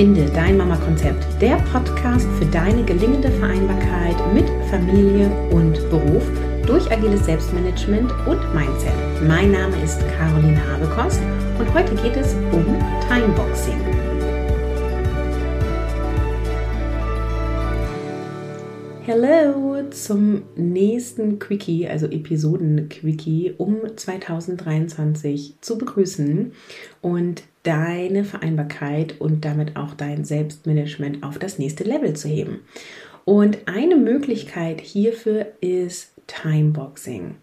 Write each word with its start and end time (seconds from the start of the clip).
Finde 0.00 0.24
dein 0.32 0.56
Mama-Konzept, 0.56 1.26
der 1.42 1.56
Podcast 1.56 2.26
für 2.38 2.46
deine 2.46 2.82
gelingende 2.84 3.30
Vereinbarkeit 3.32 4.16
mit 4.32 4.46
Familie 4.70 5.28
und 5.50 5.74
Beruf 5.90 6.26
durch 6.66 6.90
agiles 6.90 7.26
Selbstmanagement 7.26 8.10
und 8.26 8.40
Mindset. 8.54 8.94
Mein 9.28 9.52
Name 9.52 9.76
ist 9.84 10.00
Caroline 10.16 10.58
Habekost 10.72 11.20
und 11.58 11.74
heute 11.74 11.94
geht 11.96 12.16
es 12.16 12.32
um 12.50 12.64
Timeboxing. 13.10 13.78
Hallo 19.06 19.82
zum 19.90 20.44
nächsten 20.56 21.38
Quickie, 21.38 21.86
also 21.86 22.06
Episoden-Quickie 22.06 23.52
um 23.58 23.76
2023 23.96 25.56
zu 25.60 25.76
begrüßen 25.76 26.52
und 27.02 27.42
deine 27.62 28.24
Vereinbarkeit 28.24 29.20
und 29.20 29.44
damit 29.44 29.76
auch 29.76 29.94
dein 29.94 30.24
Selbstmanagement 30.24 31.22
auf 31.22 31.38
das 31.38 31.58
nächste 31.58 31.84
Level 31.84 32.14
zu 32.14 32.28
heben. 32.28 32.60
Und 33.24 33.58
eine 33.66 33.96
Möglichkeit 33.96 34.80
hierfür 34.80 35.46
ist 35.60 36.12
Timeboxing. 36.26 37.36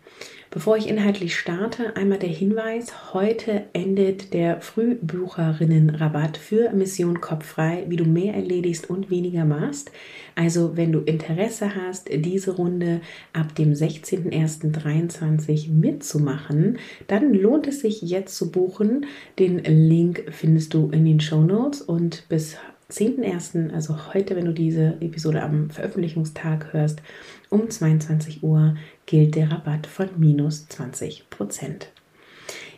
Bevor 0.50 0.78
ich 0.78 0.88
inhaltlich 0.88 1.36
starte, 1.36 1.98
einmal 1.98 2.20
der 2.20 2.30
Hinweis, 2.30 3.14
heute 3.14 3.66
endet 3.74 4.34
der 4.34 4.62
Frühbucherinnenrabatt 4.62 6.38
für 6.38 6.72
Mission 6.72 7.20
Kopffrei, 7.20 7.84
wie 7.90 7.98
du 7.98 8.06
mehr 8.06 8.34
erledigst 8.34 8.90
und 8.90 9.10
weniger 9.10 9.44
machst. 9.44 9.92
Also 10.36 10.78
wenn 10.78 10.94
du 10.94 11.00
Interesse 11.00 11.76
hast, 11.76 12.10
diese 12.14 12.52
Runde 12.52 13.02
ab 13.34 13.56
dem 13.56 13.74
16.01.23 13.74 15.70
mitzumachen, 15.70 16.78
dann 17.08 17.34
lohnt 17.34 17.68
es 17.68 17.82
sich 17.82 18.02
jetzt 18.02 18.38
zu 18.38 18.50
buchen. 18.50 19.06
Den 19.40 19.60
Link 19.66 20.28
findest 20.32 20.74
du 20.74 20.90
in 20.92 21.04
den 21.04 21.20
Show 21.20 21.42
Notes 21.42 21.82
und 21.82 22.24
bis 22.30 22.56
10.01., 22.92 23.74
also 23.74 24.14
heute, 24.14 24.36
wenn 24.36 24.46
du 24.46 24.54
diese 24.54 24.96
Episode 25.02 25.44
am 25.44 25.70
Veröffentlichungstag 25.70 26.72
hörst, 26.72 27.02
um 27.50 27.70
22 27.70 28.44
Uhr 28.44 28.76
gilt 29.06 29.36
der 29.36 29.52
Rabatt 29.52 29.88
von 29.88 30.10
minus 30.18 30.68
20% 30.70 31.88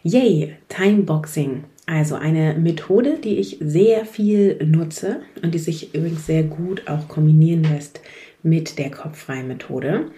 Yay, 0.04 0.56
Timeboxing. 0.70 1.66
Also 1.86 2.16
eine 2.16 2.54
Methode, 2.54 3.18
die 3.18 3.38
ich 3.38 3.58
sehr 3.60 4.06
viel 4.06 4.64
nutze 4.64 5.22
und 5.42 5.54
die 5.54 5.60
sich 5.60 5.94
übrigens 5.94 6.26
sehr 6.26 6.44
gut 6.44 6.88
auch 6.88 7.08
kombinieren 7.08 7.64
lässt 7.64 8.00
mit 8.42 8.78
der 8.78 8.92
Kopffrei-Methode. 8.92 10.12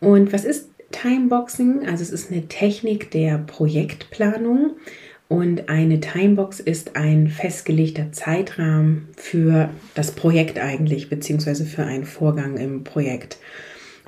Und 0.00 0.32
was 0.32 0.44
ist 0.44 0.70
Timeboxing? 0.92 1.86
Also 1.86 2.02
es 2.02 2.10
ist 2.10 2.30
eine 2.30 2.46
Technik 2.46 3.10
der 3.10 3.38
Projektplanung 3.38 4.76
und 5.28 5.68
eine 5.68 6.00
Timebox 6.00 6.58
ist 6.58 6.96
ein 6.96 7.28
festgelegter 7.28 8.12
Zeitrahmen 8.12 9.08
für 9.14 9.68
das 9.94 10.12
Projekt 10.12 10.58
eigentlich, 10.58 11.10
beziehungsweise 11.10 11.66
für 11.66 11.84
einen 11.84 12.04
Vorgang 12.04 12.56
im 12.56 12.82
Projekt. 12.82 13.38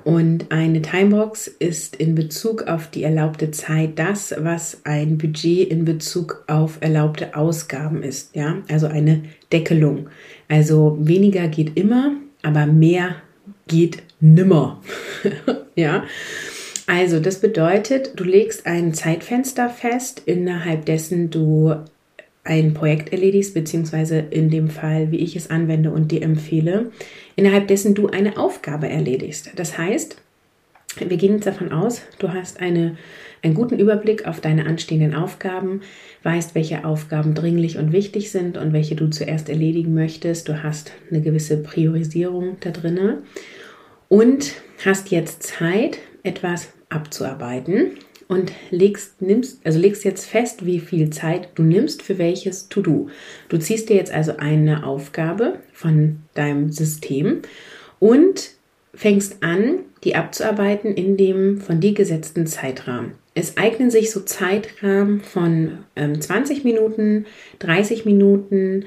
Und 0.03 0.51
eine 0.51 0.81
Timebox 0.81 1.47
ist 1.47 1.97
in 1.97 2.15
Bezug 2.15 2.63
auf 2.63 2.89
die 2.89 3.03
erlaubte 3.03 3.51
Zeit 3.51 3.99
das, 3.99 4.35
was 4.39 4.81
ein 4.85 5.19
Budget 5.19 5.71
in 5.71 5.85
Bezug 5.85 6.43
auf 6.47 6.79
erlaubte 6.81 7.37
Ausgaben 7.37 8.03
ist. 8.03 8.35
Ja, 8.35 8.63
also 8.71 8.87
eine 8.87 9.25
Deckelung. 9.53 10.09
Also 10.49 10.97
weniger 11.01 11.49
geht 11.49 11.77
immer, 11.77 12.13
aber 12.43 12.65
mehr 12.65 13.17
geht 13.69 14.03
nimmer. 14.21 14.81
ja. 15.75 16.05
Also, 16.93 17.21
das 17.21 17.39
bedeutet, 17.39 18.19
du 18.19 18.25
legst 18.25 18.67
ein 18.67 18.93
Zeitfenster 18.95 19.71
fest, 19.71 20.23
innerhalb 20.27 20.87
dessen 20.87 21.31
du 21.31 21.73
ein 22.43 22.75
Projekt 22.75 23.13
erledigst, 23.13 23.55
beziehungsweise 23.55 24.19
in 24.19 24.51
dem 24.51 24.69
Fall, 24.71 25.13
wie 25.13 25.19
ich 25.19 25.37
es 25.37 25.51
anwende 25.51 25.93
und 25.93 26.11
dir 26.11 26.23
empfehle, 26.23 26.91
innerhalb 27.37 27.69
dessen 27.69 27.95
du 27.95 28.09
eine 28.09 28.39
Aufgabe 28.39 28.89
erledigst. 28.89 29.53
Das 29.55 29.79
heißt, 29.79 30.17
wir 30.99 31.17
gehen 31.17 31.35
jetzt 31.35 31.47
davon 31.47 31.71
aus, 31.71 32.03
du 32.19 32.33
hast 32.33 32.59
eine, 32.61 32.97
einen 33.41 33.55
guten 33.55 33.79
Überblick 33.79 34.27
auf 34.27 34.41
deine 34.41 34.67
anstehenden 34.67 35.15
Aufgaben, 35.15 35.83
weißt, 36.25 36.57
welche 36.57 36.85
Aufgaben 36.85 37.37
dringlich 37.37 37.79
und 37.79 37.93
wichtig 37.93 38.33
sind 38.33 38.59
und 38.59 38.73
welche 38.73 38.97
du 38.97 39.09
zuerst 39.11 39.49
erledigen 39.49 39.95
möchtest. 39.95 40.49
Du 40.49 40.65
hast 40.65 40.91
eine 41.09 41.21
gewisse 41.21 41.59
Priorisierung 41.59 42.57
da 42.59 42.71
drinne 42.71 43.19
und 44.09 44.55
hast 44.85 45.13
jetzt 45.13 45.45
Zeit, 45.45 45.99
etwas 46.25 46.73
abzuarbeiten 46.91 47.93
und 48.29 48.53
legst, 48.71 49.21
nimmst, 49.21 49.61
also 49.65 49.79
legst 49.79 50.05
jetzt 50.05 50.27
fest, 50.27 50.65
wie 50.65 50.79
viel 50.79 51.11
Zeit 51.11 51.49
du 51.57 51.63
nimmst 51.63 52.03
für 52.03 52.19
welches 52.19 52.69
To-Do. 52.69 53.09
Du 53.49 53.59
ziehst 53.59 53.89
dir 53.89 53.97
jetzt 53.97 54.13
also 54.13 54.37
eine 54.37 54.87
Aufgabe 54.87 55.59
von 55.73 56.21
deinem 56.35 56.71
System 56.71 57.43
und 57.99 58.53
fängst 58.95 59.43
an, 59.43 59.81
die 60.05 60.15
abzuarbeiten 60.15 60.95
in 60.95 61.17
dem 61.17 61.61
von 61.61 61.81
dir 61.81 61.93
gesetzten 61.93 62.47
Zeitrahmen. 62.47 63.13
Es 63.35 63.57
eignen 63.57 63.91
sich 63.91 64.11
so 64.11 64.21
Zeitrahmen 64.21 65.21
von 65.21 65.79
ähm, 65.97 66.21
20 66.21 66.65
Minuten, 66.65 67.27
30 67.61 68.05
Minuten, 68.05 68.85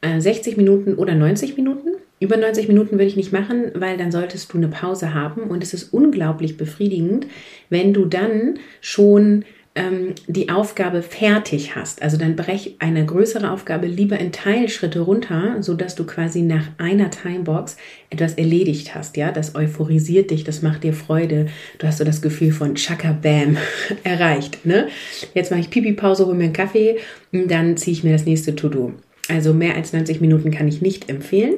äh, 0.00 0.20
60 0.20 0.56
Minuten 0.56 0.94
oder 0.94 1.14
90 1.14 1.56
Minuten. 1.56 1.95
Über 2.18 2.36
90 2.36 2.68
Minuten 2.68 2.92
würde 2.92 3.04
ich 3.04 3.16
nicht 3.16 3.32
machen, 3.32 3.70
weil 3.74 3.98
dann 3.98 4.10
solltest 4.10 4.52
du 4.52 4.56
eine 4.56 4.68
Pause 4.68 5.12
haben 5.12 5.42
und 5.42 5.62
es 5.62 5.74
ist 5.74 5.92
unglaublich 5.92 6.56
befriedigend, 6.56 7.26
wenn 7.68 7.92
du 7.92 8.06
dann 8.06 8.58
schon 8.80 9.44
ähm, 9.74 10.14
die 10.26 10.48
Aufgabe 10.48 11.02
fertig 11.02 11.76
hast. 11.76 12.00
Also 12.00 12.16
dann 12.16 12.34
brech 12.34 12.76
eine 12.78 13.04
größere 13.04 13.50
Aufgabe 13.50 13.86
lieber 13.86 14.18
in 14.18 14.32
Teilschritte 14.32 15.00
runter, 15.00 15.58
sodass 15.60 15.94
du 15.94 16.06
quasi 16.06 16.40
nach 16.40 16.66
einer 16.78 17.10
Timebox 17.10 17.76
etwas 18.08 18.34
erledigt 18.34 18.94
hast. 18.94 19.18
Ja, 19.18 19.30
das 19.30 19.54
euphorisiert 19.54 20.30
dich, 20.30 20.42
das 20.42 20.62
macht 20.62 20.84
dir 20.84 20.94
Freude. 20.94 21.46
Du 21.78 21.86
hast 21.86 21.98
so 21.98 22.04
das 22.04 22.22
Gefühl 22.22 22.52
von 22.52 22.76
Chaka 22.76 23.12
Bam 23.12 23.58
erreicht. 24.04 24.64
Ne? 24.64 24.88
Jetzt 25.34 25.50
mache 25.50 25.60
ich 25.60 25.70
Pipi-Pause, 25.70 26.24
hole 26.26 26.36
mir 26.36 26.44
einen 26.44 26.52
Kaffee 26.54 26.96
und 27.32 27.50
dann 27.50 27.76
ziehe 27.76 27.92
ich 27.94 28.04
mir 28.04 28.12
das 28.12 28.24
nächste 28.24 28.56
To-Do. 28.56 28.94
Also 29.28 29.52
mehr 29.52 29.74
als 29.74 29.92
90 29.92 30.22
Minuten 30.22 30.50
kann 30.50 30.66
ich 30.66 30.80
nicht 30.80 31.10
empfehlen. 31.10 31.56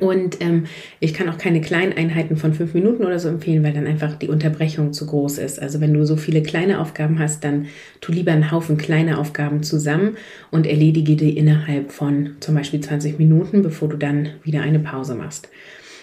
Und 0.00 0.40
ähm, 0.40 0.64
ich 0.98 1.12
kann 1.12 1.28
auch 1.28 1.36
keine 1.36 1.60
Kleineinheiten 1.60 2.38
von 2.38 2.54
fünf 2.54 2.72
Minuten 2.72 3.04
oder 3.04 3.18
so 3.18 3.28
empfehlen, 3.28 3.62
weil 3.62 3.74
dann 3.74 3.86
einfach 3.86 4.14
die 4.14 4.28
Unterbrechung 4.28 4.94
zu 4.94 5.04
groß 5.04 5.36
ist. 5.36 5.60
Also 5.60 5.80
wenn 5.82 5.92
du 5.92 6.06
so 6.06 6.16
viele 6.16 6.42
kleine 6.42 6.80
Aufgaben 6.80 7.18
hast, 7.18 7.44
dann 7.44 7.66
tu 8.00 8.10
lieber 8.10 8.32
einen 8.32 8.50
Haufen 8.50 8.78
kleine 8.78 9.18
Aufgaben 9.18 9.62
zusammen 9.62 10.16
und 10.50 10.66
erledige 10.66 11.16
die 11.16 11.36
innerhalb 11.36 11.92
von 11.92 12.36
zum 12.40 12.54
Beispiel 12.54 12.80
20 12.80 13.18
Minuten, 13.18 13.60
bevor 13.60 13.90
du 13.90 13.98
dann 13.98 14.30
wieder 14.42 14.62
eine 14.62 14.78
Pause 14.78 15.16
machst. 15.16 15.50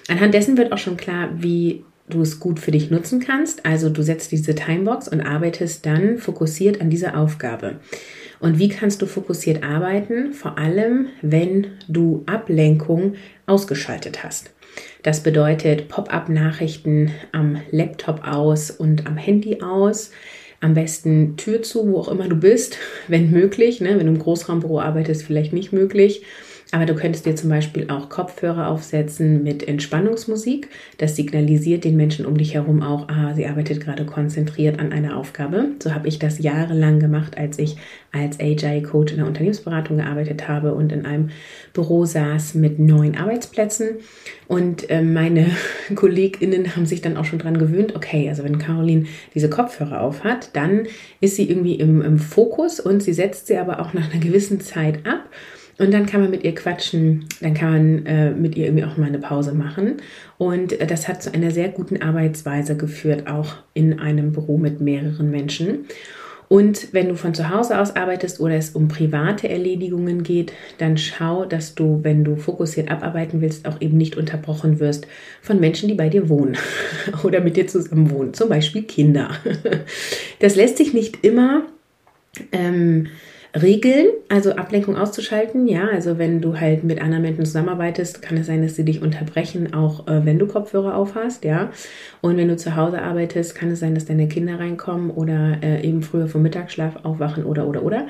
Anhand 0.07 0.35
dessen 0.35 0.57
wird 0.57 0.71
auch 0.71 0.77
schon 0.77 0.97
klar, 0.97 1.29
wie 1.37 1.83
du 2.13 2.21
es 2.21 2.39
gut 2.39 2.59
für 2.59 2.71
dich 2.71 2.91
nutzen 2.91 3.19
kannst. 3.19 3.65
Also 3.65 3.89
du 3.89 4.03
setzt 4.03 4.31
diese 4.31 4.55
Timebox 4.55 5.07
und 5.07 5.21
arbeitest 5.21 5.85
dann 5.85 6.17
fokussiert 6.17 6.81
an 6.81 6.89
dieser 6.89 7.17
Aufgabe. 7.17 7.79
Und 8.39 8.57
wie 8.57 8.69
kannst 8.69 9.01
du 9.01 9.05
fokussiert 9.05 9.63
arbeiten? 9.63 10.33
Vor 10.33 10.57
allem, 10.57 11.07
wenn 11.21 11.67
du 11.87 12.23
Ablenkung 12.25 13.13
ausgeschaltet 13.45 14.23
hast. 14.23 14.51
Das 15.03 15.21
bedeutet 15.21 15.89
Pop-up-Nachrichten 15.89 17.11
am 17.31 17.61
Laptop 17.71 18.25
aus 18.25 18.71
und 18.71 19.07
am 19.07 19.17
Handy 19.17 19.61
aus. 19.61 20.11
Am 20.59 20.75
besten 20.75 21.37
Tür 21.37 21.63
zu, 21.63 21.91
wo 21.91 21.99
auch 21.99 22.07
immer 22.07 22.27
du 22.27 22.35
bist, 22.35 22.77
wenn 23.07 23.31
möglich. 23.31 23.81
Ne? 23.81 23.97
Wenn 23.97 24.07
du 24.07 24.13
im 24.13 24.19
Großraumbüro 24.19 24.79
arbeitest, 24.79 25.23
vielleicht 25.23 25.53
nicht 25.53 25.73
möglich. 25.73 26.23
Aber 26.73 26.85
du 26.85 26.95
könntest 26.95 27.25
dir 27.25 27.35
zum 27.35 27.49
Beispiel 27.49 27.89
auch 27.89 28.07
Kopfhörer 28.07 28.69
aufsetzen 28.69 29.43
mit 29.43 29.67
Entspannungsmusik. 29.67 30.69
Das 30.97 31.17
signalisiert 31.17 31.83
den 31.83 31.97
Menschen 31.97 32.25
um 32.25 32.37
dich 32.37 32.53
herum 32.53 32.81
auch, 32.81 33.09
ah, 33.09 33.33
sie 33.35 33.45
arbeitet 33.45 33.81
gerade 33.81 34.05
konzentriert 34.05 34.79
an 34.79 34.93
einer 34.93 35.17
Aufgabe. 35.17 35.65
So 35.83 35.93
habe 35.93 36.07
ich 36.07 36.17
das 36.17 36.39
jahrelang 36.39 37.01
gemacht, 37.01 37.37
als 37.37 37.59
ich 37.59 37.75
als 38.13 38.39
AJ-Coach 38.39 39.11
in 39.11 39.17
der 39.17 39.27
Unternehmensberatung 39.27 39.97
gearbeitet 39.97 40.47
habe 40.47 40.73
und 40.73 40.93
in 40.93 41.05
einem 41.05 41.31
Büro 41.73 42.05
saß 42.05 42.55
mit 42.55 42.79
neun 42.79 43.17
Arbeitsplätzen. 43.17 43.97
Und 44.47 44.89
äh, 44.89 45.01
meine 45.01 45.47
KollegInnen 45.95 46.77
haben 46.77 46.85
sich 46.85 47.01
dann 47.01 47.17
auch 47.17 47.25
schon 47.25 47.39
dran 47.39 47.57
gewöhnt, 47.57 47.97
okay, 47.97 48.29
also 48.29 48.45
wenn 48.45 48.59
Caroline 48.59 49.07
diese 49.35 49.49
Kopfhörer 49.49 49.99
auf 49.99 50.23
hat, 50.23 50.55
dann 50.55 50.83
ist 51.19 51.35
sie 51.35 51.49
irgendwie 51.49 51.75
im, 51.75 52.01
im 52.01 52.17
Fokus 52.17 52.79
und 52.79 53.03
sie 53.03 53.13
setzt 53.13 53.47
sie 53.47 53.57
aber 53.57 53.81
auch 53.81 53.93
nach 53.93 54.09
einer 54.09 54.23
gewissen 54.23 54.61
Zeit 54.61 55.05
ab. 55.05 55.29
Und 55.81 55.91
dann 55.91 56.05
kann 56.05 56.21
man 56.21 56.29
mit 56.29 56.43
ihr 56.43 56.53
quatschen, 56.53 57.25
dann 57.39 57.55
kann 57.55 57.71
man 57.71 58.05
äh, 58.05 58.29
mit 58.29 58.55
ihr 58.55 58.65
irgendwie 58.65 58.85
auch 58.85 58.97
mal 58.97 59.07
eine 59.07 59.17
Pause 59.17 59.51
machen. 59.51 59.97
Und 60.37 60.79
äh, 60.79 60.85
das 60.85 61.07
hat 61.07 61.23
zu 61.23 61.33
einer 61.33 61.49
sehr 61.49 61.69
guten 61.69 62.03
Arbeitsweise 62.03 62.77
geführt, 62.77 63.25
auch 63.25 63.55
in 63.73 63.99
einem 63.99 64.31
Büro 64.31 64.59
mit 64.59 64.79
mehreren 64.79 65.31
Menschen. 65.31 65.85
Und 66.49 66.93
wenn 66.93 67.09
du 67.09 67.15
von 67.15 67.33
zu 67.33 67.49
Hause 67.49 67.79
aus 67.79 67.95
arbeitest 67.95 68.39
oder 68.39 68.53
es 68.53 68.71
um 68.71 68.89
private 68.89 69.49
Erledigungen 69.49 70.21
geht, 70.21 70.53
dann 70.77 70.97
schau, 70.97 71.45
dass 71.45 71.73
du, 71.73 72.01
wenn 72.03 72.23
du 72.23 72.35
fokussiert 72.35 72.91
abarbeiten 72.91 73.41
willst, 73.41 73.67
auch 73.67 73.81
eben 73.81 73.97
nicht 73.97 74.17
unterbrochen 74.17 74.79
wirst 74.79 75.07
von 75.41 75.59
Menschen, 75.59 75.89
die 75.89 75.95
bei 75.95 76.09
dir 76.09 76.29
wohnen 76.29 76.57
oder 77.23 77.41
mit 77.41 77.57
dir 77.57 77.65
zusammen 77.65 78.11
wohnen, 78.11 78.35
zum 78.35 78.49
Beispiel 78.49 78.83
Kinder. 78.83 79.31
Das 80.41 80.55
lässt 80.55 80.77
sich 80.77 80.93
nicht 80.93 81.23
immer 81.23 81.63
ähm, 82.51 83.07
Regeln, 83.59 84.07
also 84.29 84.53
Ablenkung 84.53 84.95
auszuschalten. 84.95 85.67
Ja, 85.67 85.87
also 85.87 86.17
wenn 86.17 86.41
du 86.41 86.59
halt 86.59 86.83
mit 86.83 87.01
anderen 87.01 87.23
Menschen 87.23 87.45
zusammenarbeitest, 87.45 88.21
kann 88.21 88.37
es 88.37 88.47
sein, 88.47 88.61
dass 88.61 88.75
sie 88.75 88.85
dich 88.85 89.01
unterbrechen, 89.01 89.73
auch 89.73 90.07
äh, 90.07 90.25
wenn 90.25 90.39
du 90.39 90.47
Kopfhörer 90.47 90.95
auf 90.95 91.15
hast. 91.15 91.43
Ja, 91.43 91.71
und 92.21 92.37
wenn 92.37 92.47
du 92.47 92.55
zu 92.55 92.75
Hause 92.75 93.01
arbeitest, 93.01 93.55
kann 93.55 93.71
es 93.71 93.79
sein, 93.79 93.93
dass 93.93 94.05
deine 94.05 94.27
Kinder 94.27 94.59
reinkommen 94.59 95.11
oder 95.11 95.57
äh, 95.61 95.85
eben 95.85 96.01
früher 96.01 96.27
vom 96.27 96.41
Mittagsschlaf 96.43 97.03
aufwachen 97.03 97.43
oder 97.43 97.67
oder 97.67 97.83
oder. 97.83 98.07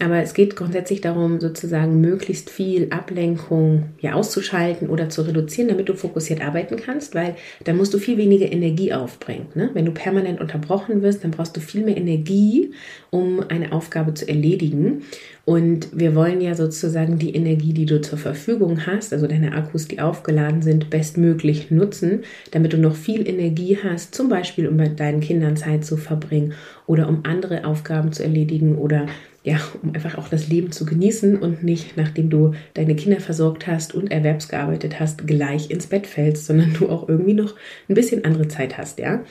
Aber 0.00 0.22
es 0.22 0.32
geht 0.32 0.54
grundsätzlich 0.54 1.00
darum, 1.00 1.40
sozusagen 1.40 2.00
möglichst 2.00 2.50
viel 2.50 2.88
Ablenkung 2.90 3.86
ja 4.00 4.12
auszuschalten 4.12 4.88
oder 4.88 5.08
zu 5.08 5.22
reduzieren, 5.22 5.68
damit 5.68 5.88
du 5.88 5.94
fokussiert 5.94 6.40
arbeiten 6.40 6.76
kannst, 6.76 7.16
weil 7.16 7.34
dann 7.64 7.76
musst 7.76 7.94
du 7.94 7.98
viel 7.98 8.16
weniger 8.16 8.50
Energie 8.50 8.92
aufbringen. 8.92 9.46
Ne? 9.54 9.70
Wenn 9.74 9.86
du 9.86 9.92
permanent 9.92 10.40
unterbrochen 10.40 11.02
wirst, 11.02 11.24
dann 11.24 11.32
brauchst 11.32 11.56
du 11.56 11.60
viel 11.60 11.84
mehr 11.84 11.96
Energie, 11.96 12.72
um 13.10 13.40
eine 13.48 13.72
Aufgabe 13.72 14.14
zu 14.14 14.28
erledigen. 14.28 15.02
Und 15.44 15.88
wir 15.98 16.14
wollen 16.14 16.40
ja 16.42 16.54
sozusagen 16.54 17.18
die 17.18 17.34
Energie, 17.34 17.72
die 17.72 17.86
du 17.86 18.00
zur 18.00 18.18
Verfügung 18.18 18.86
hast, 18.86 19.12
also 19.12 19.26
deine 19.26 19.54
Akkus, 19.54 19.88
die 19.88 19.98
aufgeladen 19.98 20.62
sind, 20.62 20.90
bestmöglich 20.90 21.70
nutzen, 21.70 22.20
damit 22.50 22.74
du 22.74 22.76
noch 22.76 22.94
viel 22.94 23.26
Energie 23.26 23.78
hast, 23.82 24.14
zum 24.14 24.28
Beispiel 24.28 24.68
um 24.68 24.76
mit 24.76 25.00
deinen 25.00 25.20
Kindern 25.20 25.56
Zeit 25.56 25.84
zu 25.84 25.96
verbringen 25.96 26.52
oder 26.86 27.08
um 27.08 27.20
andere 27.24 27.64
Aufgaben 27.64 28.12
zu 28.12 28.22
erledigen 28.22 28.76
oder 28.76 29.06
ja, 29.48 29.58
um 29.82 29.94
einfach 29.94 30.18
auch 30.18 30.28
das 30.28 30.48
Leben 30.48 30.72
zu 30.72 30.84
genießen 30.84 31.38
und 31.38 31.62
nicht, 31.62 31.96
nachdem 31.96 32.28
du 32.28 32.52
deine 32.74 32.94
Kinder 32.94 33.18
versorgt 33.18 33.66
hast 33.66 33.94
und 33.94 34.12
erwerbsgearbeitet 34.12 35.00
hast, 35.00 35.26
gleich 35.26 35.70
ins 35.70 35.86
Bett 35.86 36.06
fällst, 36.06 36.44
sondern 36.44 36.74
du 36.74 36.90
auch 36.90 37.08
irgendwie 37.08 37.32
noch 37.32 37.54
ein 37.88 37.94
bisschen 37.94 38.26
andere 38.26 38.48
Zeit 38.48 38.76
hast, 38.76 38.98
ja. 38.98 39.24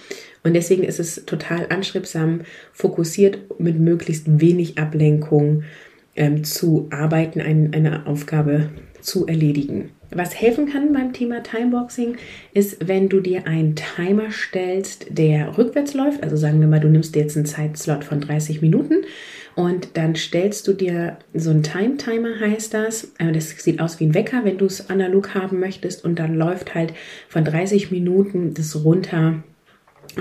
Und 0.43 0.55
deswegen 0.55 0.83
ist 0.83 0.99
es 0.99 1.25
total 1.25 1.67
anstrebsam, 1.69 2.41
fokussiert 2.73 3.59
mit 3.59 3.79
möglichst 3.79 4.41
wenig 4.41 4.79
Ablenkung 4.79 5.63
ähm, 6.15 6.43
zu 6.43 6.87
arbeiten, 6.89 7.39
ein, 7.39 7.73
eine 7.75 8.07
Aufgabe 8.07 8.69
zu 9.01 9.27
erledigen. 9.27 9.91
Was 10.09 10.39
helfen 10.39 10.67
kann 10.67 10.93
beim 10.93 11.13
Thema 11.13 11.43
Timeboxing 11.43 12.15
ist, 12.53 12.87
wenn 12.87 13.07
du 13.07 13.19
dir 13.19 13.45
einen 13.45 13.75
Timer 13.75 14.31
stellst, 14.31 15.05
der 15.09 15.57
rückwärts 15.59 15.93
läuft. 15.93 16.23
Also 16.23 16.37
sagen 16.37 16.59
wir 16.59 16.67
mal, 16.67 16.79
du 16.79 16.87
nimmst 16.87 17.13
dir 17.13 17.21
jetzt 17.21 17.35
einen 17.35 17.45
Zeitslot 17.45 18.03
von 18.03 18.21
30 18.21 18.61
Minuten 18.61 19.03
und 19.57 19.97
dann 19.97 20.15
stellst 20.15 20.67
du 20.67 20.73
dir 20.73 21.17
so 21.33 21.49
einen 21.49 21.63
Time-Timer, 21.63 22.39
heißt 22.39 22.75
das. 22.75 23.05
Äh, 23.17 23.31
das 23.31 23.49
sieht 23.49 23.81
aus 23.81 23.99
wie 23.99 24.05
ein 24.05 24.13
Wecker, 24.13 24.45
wenn 24.45 24.59
du 24.59 24.65
es 24.65 24.91
analog 24.91 25.33
haben 25.33 25.59
möchtest. 25.59 26.05
Und 26.05 26.19
dann 26.19 26.35
läuft 26.35 26.75
halt 26.75 26.93
von 27.27 27.43
30 27.43 27.89
Minuten 27.89 28.53
das 28.53 28.83
runter 28.83 29.41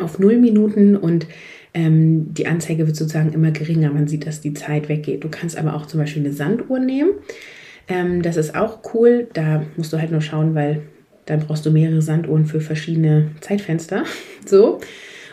auf 0.00 0.19
0 0.19 0.38
Minuten 0.38 0.97
und 0.97 1.27
ähm, 1.75 2.33
die 2.33 2.47
Anzeige 2.47 2.87
wird 2.87 2.97
sozusagen 2.97 3.35
immer 3.35 3.50
geringer. 3.50 3.93
Man 3.93 4.09
sieht, 4.09 4.27
dass 4.27 4.41
die 4.41 4.55
Zeit 4.55 4.88
weggeht. 4.88 5.23
Du 5.23 5.29
kannst 5.29 5.59
aber 5.59 5.75
auch 5.75 5.85
zum 5.85 6.00
Beispiel 6.00 6.25
eine 6.25 6.33
Sanduhr 6.33 6.79
nehmen. 6.79 7.11
Ähm, 7.88 8.23
das 8.23 8.38
ist 8.38 8.55
auch 8.55 8.94
cool. 8.94 9.29
Da 9.35 9.65
musst 9.77 9.93
du 9.93 9.99
halt 9.99 10.12
nur 10.12 10.23
schauen, 10.23 10.55
weil 10.55 10.81
dann 11.27 11.41
brauchst 11.41 11.67
du 11.67 11.71
mehrere 11.71 12.00
Sanduhren 12.00 12.47
für 12.47 12.62
verschiedene 12.62 13.33
Zeitfenster. 13.43 14.05
So. 14.47 14.81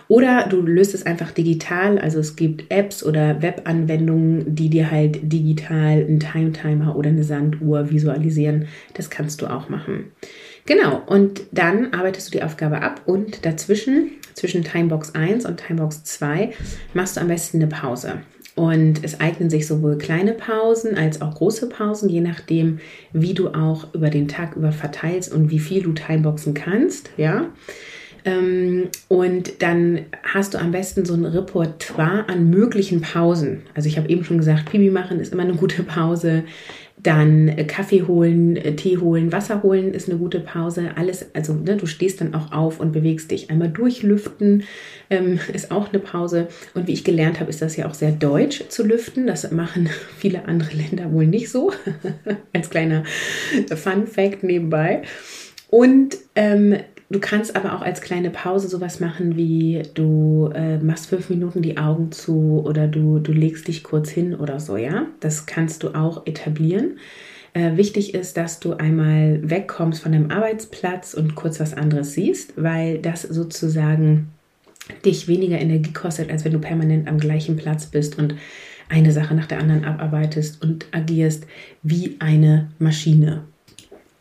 Oder 0.08 0.48
du 0.48 0.62
löst 0.62 0.94
es 0.94 1.06
einfach 1.06 1.32
digital. 1.32 1.98
Also 1.98 2.20
es 2.20 2.36
gibt 2.36 2.72
Apps 2.72 3.04
oder 3.04 3.42
Webanwendungen, 3.42 4.56
die 4.56 4.70
dir 4.70 4.92
halt 4.92 5.20
digital 5.24 6.04
einen 6.04 6.20
Time-Timer 6.20 6.96
oder 6.96 7.10
eine 7.10 7.24
Sanduhr 7.24 7.90
visualisieren. 7.90 8.68
Das 8.94 9.10
kannst 9.10 9.42
du 9.42 9.48
auch 9.48 9.70
machen. 9.70 10.12
Genau, 10.66 11.02
und 11.06 11.42
dann 11.52 11.94
arbeitest 11.94 12.28
du 12.28 12.38
die 12.38 12.44
Aufgabe 12.44 12.82
ab 12.82 13.02
und 13.06 13.46
dazwischen, 13.46 14.12
zwischen 14.34 14.64
Timebox 14.64 15.14
1 15.14 15.46
und 15.46 15.58
Timebox 15.58 16.04
2, 16.06 16.54
machst 16.94 17.18
du 17.18 17.22
am 17.22 17.28
besten 17.28 17.58
eine 17.58 17.68
Pause. 17.68 18.22
Und 18.56 19.04
es 19.04 19.20
eignen 19.20 19.50
sich 19.50 19.68
sowohl 19.68 19.98
kleine 19.98 20.34
Pausen 20.34 20.96
als 20.96 21.22
auch 21.22 21.36
große 21.36 21.70
Pausen, 21.70 22.08
je 22.08 22.22
nachdem, 22.22 22.80
wie 23.12 23.34
du 23.34 23.50
auch 23.50 23.94
über 23.94 24.10
den 24.10 24.28
Tag 24.28 24.56
über 24.56 24.72
verteilst 24.72 25.34
und 25.34 25.50
wie 25.50 25.60
viel 25.60 25.82
du 25.82 25.94
Timeboxen 25.94 26.54
kannst, 26.54 27.10
ja. 27.18 27.48
Ähm, 28.26 28.90
und 29.10 29.62
dann 29.62 30.02
hast 30.24 30.54
du 30.54 30.58
am 30.58 30.72
besten 30.72 31.06
so 31.06 31.14
ein 31.14 31.26
Repertoire 31.26 32.28
an 32.30 32.50
möglichen 32.50 33.02
Pausen. 33.02 33.64
Also 33.74 33.90
ich 33.90 33.98
habe 33.98 34.10
eben 34.10 34.24
schon 34.24 34.38
gesagt, 34.38 34.70
Pipi 34.72 34.90
machen 34.90 35.20
ist 35.20 35.34
immer 35.34 35.44
eine 35.44 35.56
gute 35.56 35.84
Pause. 35.84 36.44
Dann 36.96 37.50
äh, 37.50 37.66
Kaffee 37.66 38.04
holen, 38.04 38.56
äh, 38.56 38.76
Tee 38.76 38.98
holen, 38.98 39.34
Wasser 39.34 39.62
holen 39.62 39.94
ist 39.94 40.10
eine 40.10 40.18
gute 40.18 40.40
Pause. 40.40 40.92
Alles, 40.96 41.26
also 41.34 41.54
ne, 41.54 41.76
du 41.76 41.86
stehst 41.86 42.22
dann 42.22 42.34
auch 42.34 42.54
auf 42.54 42.80
und 42.80 42.94
bewegst 42.94 43.30
dich. 43.32 43.50
Einmal 43.50 43.70
durchlüften 43.70 44.64
ähm, 45.10 45.40
ist 45.54 45.72
auch 45.72 45.90
eine 45.90 46.00
Pause. 46.00 46.48
Und 46.74 46.88
wie 46.88 46.94
ich 46.94 47.04
gelernt 47.04 47.42
habe, 47.42 47.50
ist 47.50 47.62
das 47.62 47.76
ja 47.76 47.88
auch 47.88 47.94
sehr 47.94 48.12
deutsch 48.12 48.64
zu 48.70 48.86
lüften. 48.86 49.28
Das 49.28 49.52
machen 49.52 49.90
viele 50.18 50.46
andere 50.46 50.78
Länder 50.78 51.12
wohl 51.12 51.28
nicht 51.28 51.50
so. 51.50 51.74
Als 52.54 52.70
kleiner 52.70 53.04
Fun 53.76 54.08
Fact 54.08 54.44
nebenbei. 54.44 55.02
Und 55.70 56.18
ähm, 56.36 56.78
Du 57.14 57.20
kannst 57.20 57.56
aber 57.56 57.76
auch 57.76 57.84
als 57.84 58.02
kleine 58.02 58.32
Pause 58.32 58.68
sowas 58.68 59.00
machen 59.00 59.38
wie 59.38 59.84
du 59.94 60.50
äh, 60.56 60.80
machst 60.80 61.06
fünf 61.06 61.30
Minuten 61.30 61.62
die 61.62 61.78
Augen 61.78 62.12
zu 62.12 62.64
oder 62.66 62.88
du, 62.88 63.20
du 63.20 63.32
legst 63.32 63.68
dich 63.68 63.84
kurz 63.84 64.10
hin 64.10 64.34
oder 64.34 64.60
so, 64.60 64.78
ja. 64.78 65.06
Das 65.20 65.46
kannst 65.46 65.84
du 65.84 65.90
auch 65.94 66.26
etablieren. 66.26 66.98
Äh, 67.54 67.78
wichtig 67.78 68.16
ist, 68.16 68.36
dass 68.36 68.60
du 68.60 68.74
einmal 68.74 69.40
wegkommst 69.44 70.02
von 70.02 70.12
deinem 70.12 70.32
Arbeitsplatz 70.32 71.14
und 71.14 71.36
kurz 71.36 71.60
was 71.60 71.76
anderes 71.76 72.14
siehst, 72.14 72.54
weil 72.56 72.98
das 72.98 73.22
sozusagen 73.22 74.30
dich 75.06 75.28
weniger 75.28 75.60
Energie 75.62 75.94
kostet, 75.94 76.32
als 76.32 76.44
wenn 76.46 76.54
du 76.54 76.60
permanent 76.60 77.08
am 77.08 77.20
gleichen 77.20 77.58
Platz 77.58 77.86
bist 77.86 78.18
und 78.18 78.34
eine 78.90 79.12
Sache 79.12 79.36
nach 79.36 79.46
der 79.46 79.60
anderen 79.60 79.86
abarbeitest 79.86 80.64
und 80.64 80.88
agierst 80.92 81.46
wie 81.84 82.16
eine 82.18 82.72
Maschine. 82.80 83.44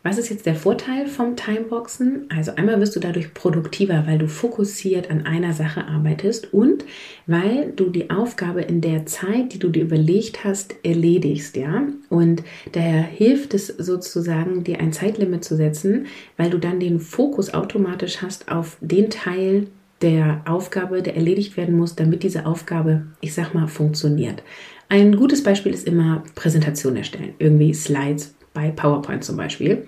Was 0.05 0.17
ist 0.17 0.29
jetzt 0.29 0.45
der 0.45 0.55
Vorteil 0.55 1.07
vom 1.07 1.37
Timeboxen? 1.37 2.25
Also 2.27 2.55
einmal 2.55 2.77
wirst 2.81 2.93
du 2.93 2.99
dadurch 2.99 3.33
produktiver, 3.33 4.03
weil 4.05 4.17
du 4.17 4.27
fokussiert 4.27 5.09
an 5.09 5.25
einer 5.25 5.53
Sache 5.53 5.85
arbeitest 5.85 6.53
und 6.53 6.83
weil 7.25 7.71
du 7.73 7.89
die 7.89 8.09
Aufgabe 8.09 8.63
in 8.63 8.81
der 8.81 9.05
Zeit, 9.05 9.53
die 9.53 9.59
du 9.59 9.69
dir 9.69 9.83
überlegt 9.83 10.43
hast, 10.43 10.75
erledigst, 10.83 11.55
ja? 11.55 11.87
Und 12.09 12.43
daher 12.73 13.01
hilft 13.01 13.53
es 13.53 13.67
sozusagen, 13.67 14.65
dir 14.65 14.81
ein 14.81 14.91
Zeitlimit 14.91 15.45
zu 15.45 15.55
setzen, 15.55 16.07
weil 16.35 16.49
du 16.49 16.57
dann 16.57 16.81
den 16.81 16.99
Fokus 16.99 17.53
automatisch 17.53 18.21
hast 18.21 18.51
auf 18.51 18.75
den 18.81 19.09
Teil 19.09 19.67
der 20.01 20.41
Aufgabe, 20.43 21.01
der 21.01 21.15
erledigt 21.15 21.55
werden 21.55 21.77
muss, 21.77 21.95
damit 21.95 22.23
diese 22.23 22.45
Aufgabe, 22.45 23.03
ich 23.21 23.33
sag 23.33 23.53
mal, 23.53 23.67
funktioniert. 23.67 24.43
Ein 24.89 25.15
gutes 25.15 25.43
Beispiel 25.43 25.73
ist 25.73 25.87
immer 25.87 26.25
Präsentation 26.35 26.97
erstellen, 26.97 27.35
irgendwie 27.39 27.73
Slides, 27.73 28.35
bei 28.53 28.71
PowerPoint 28.71 29.23
zum 29.23 29.37
Beispiel. 29.37 29.87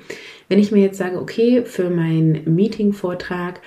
Wenn 0.50 0.60
ich 0.60 0.72
mir 0.72 0.82
jetzt 0.82 0.98
sage, 0.98 1.20
okay, 1.20 1.64
für 1.66 1.90
meinen 1.90 2.56
Meeting-Vortrag 2.56 3.62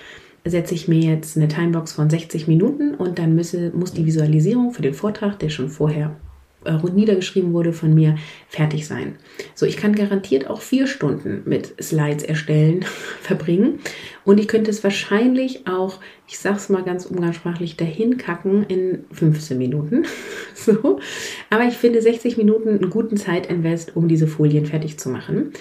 setze 0.44 0.74
ich 0.74 0.88
mir 0.88 1.00
jetzt 1.00 1.36
eine 1.36 1.48
Timebox 1.48 1.92
von 1.92 2.08
60 2.08 2.48
Minuten 2.48 2.94
und 2.94 3.18
dann 3.18 3.34
müsse, 3.34 3.70
muss 3.74 3.92
die 3.92 4.06
Visualisierung 4.06 4.72
für 4.72 4.82
den 4.82 4.94
Vortrag, 4.94 5.38
der 5.38 5.50
schon 5.50 5.68
vorher 5.68 6.16
äh, 6.68 6.90
niedergeschrieben 6.92 7.52
wurde 7.52 7.72
von 7.72 7.94
mir, 7.94 8.16
fertig 8.48 8.86
sein. 8.86 9.16
So, 9.54 9.66
ich 9.66 9.76
kann 9.76 9.94
garantiert 9.94 10.48
auch 10.48 10.60
vier 10.60 10.86
Stunden 10.86 11.42
mit 11.44 11.74
Slides 11.82 12.22
erstellen 12.22 12.84
verbringen 13.22 13.80
und 14.24 14.38
ich 14.38 14.46
könnte 14.46 14.70
es 14.70 14.84
wahrscheinlich 14.84 15.66
auch, 15.66 16.00
ich 16.28 16.38
sag's 16.38 16.68
mal 16.68 16.82
ganz 16.82 17.06
umgangssprachlich, 17.06 17.76
dahin 17.76 18.18
kacken 18.18 18.64
in 18.64 19.04
15 19.12 19.56
Minuten. 19.56 20.04
so, 20.54 21.00
aber 21.50 21.64
ich 21.64 21.74
finde 21.74 22.02
60 22.02 22.36
Minuten 22.36 22.68
einen 22.68 22.90
guten 22.90 23.16
Zeitinvest, 23.16 23.96
um 23.96 24.06
diese 24.06 24.26
Folien 24.26 24.66
fertig 24.66 24.98
zu 24.98 25.08
machen. 25.08 25.52